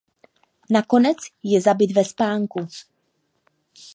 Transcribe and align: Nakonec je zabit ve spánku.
Nakonec 0.71 1.17
je 1.43 1.59
zabit 1.65 1.93
ve 1.97 2.03
spánku. 2.11 2.65